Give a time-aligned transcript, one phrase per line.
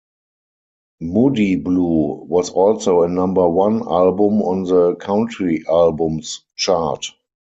[0.99, 7.05] "Moody Blue" was also a number one album on the Country Albums chart.